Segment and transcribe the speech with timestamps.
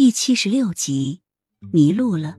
[0.00, 1.20] 第七十六集，
[1.70, 2.36] 迷路了。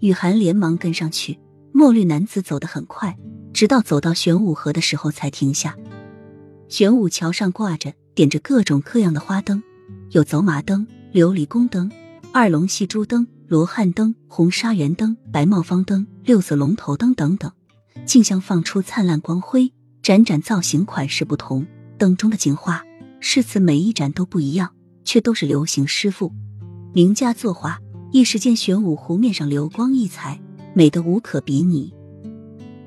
[0.00, 1.40] 雨涵连忙跟上去，
[1.72, 3.16] 墨绿男子走得很快，
[3.54, 5.74] 直到走到玄武河的时候才停下。
[6.68, 9.62] 玄武桥上挂着、点着各种各样的花灯，
[10.10, 11.90] 有走马灯、琉璃宫灯、
[12.32, 17.50] 二龙戏珠灯、罗汉灯、红纱圆灯、白帽方灯、六色龙头灯等等，
[18.04, 19.72] 竞相放出灿烂光辉，
[20.02, 21.66] 盏盏造型款式不同，
[21.96, 22.84] 灯中的景画
[23.20, 26.30] 饰词每一盏都不一样，却都是流行师傅。
[26.94, 27.78] 名家作画，
[28.12, 30.40] 一时间玄武湖面上流光溢彩，
[30.72, 31.92] 美得无可比拟。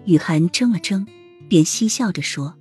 [0.05, 1.05] 雨涵怔了怔，
[1.47, 2.55] 便嬉笑着说：“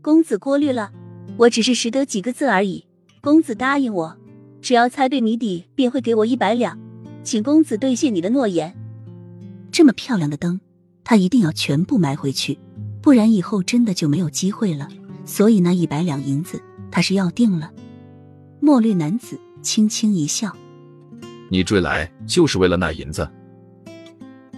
[0.00, 0.92] 公子过虑了，
[1.38, 2.86] 我只是识得几个字而已。
[3.20, 4.16] 公子答应我，
[4.62, 6.78] 只要猜对谜底，便会给我一百两，
[7.24, 8.76] 请公子兑现你的诺言。”
[9.72, 10.60] 这么漂亮的灯，
[11.02, 12.56] 他一定要全部埋回去，
[13.02, 14.88] 不然以后真的就没有机会了。
[15.26, 17.72] 所以那一百两银子，他是要定了。
[18.60, 19.36] 墨绿男子。
[19.64, 20.54] 轻轻一笑，
[21.48, 23.28] 你追来就是为了那银子。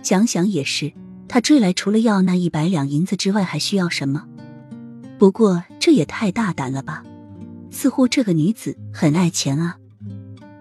[0.02, 0.92] 想想也是，
[1.28, 4.26] 他追来除了要那一百两银子之外，还需要什么？
[5.18, 7.02] 不过这也太大胆了吧！
[7.70, 9.78] 似乎这个女子很爱钱啊。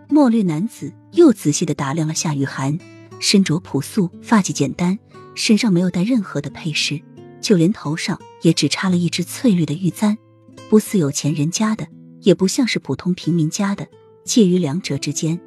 [0.08, 2.77] 墨绿男子又仔细的打量了夏雨涵，
[3.20, 4.98] 身着朴素，发髻简单，
[5.33, 7.02] 身上没有带任何的配饰，
[7.42, 10.17] 就连头上也只插了一只翠绿的玉簪，
[10.70, 11.88] 不似有钱人家的，
[12.22, 13.88] 也不像是普通平民家的。
[14.26, 15.40] 介于两者之间，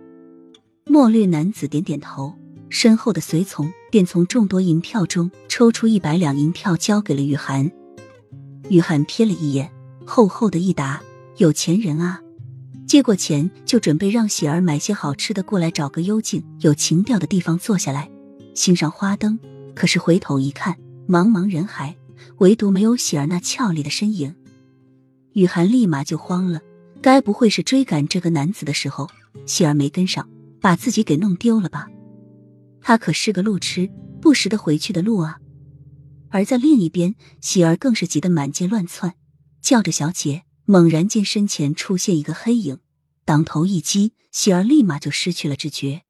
[0.86, 2.32] 墨绿男子点点头，
[2.70, 7.68] 身后的随从便从众多银票中抽出一百两银票，交给了雨涵。
[8.68, 9.68] 雨涵瞥了一眼，
[10.06, 11.02] 厚厚的一沓，
[11.38, 12.22] 有钱人啊！
[12.86, 18.08] 接过钱，就准备让喜儿买些好吃的过来，找个幽静、有情调的地方坐下来，
[18.54, 19.36] 欣赏花灯。
[19.74, 20.76] 可是回头一看，
[21.08, 21.96] 茫茫人海，
[22.38, 24.36] 唯独没有喜儿那俏丽的身影，
[25.32, 26.60] 雨涵立马就慌了。
[27.00, 29.08] 该不会是追赶这个男子的时候，
[29.46, 30.28] 喜儿没跟上，
[30.60, 31.88] 把自己给弄丢了吧？
[32.80, 35.38] 他可是个路痴，不识得回去的路啊！
[36.30, 39.14] 而在另一边，喜儿更是急得满街乱窜，
[39.60, 40.42] 叫着小姐。
[40.64, 42.78] 猛然见，身前出现一个黑影，
[43.24, 46.02] 当头一击，喜儿立马就失去了知觉。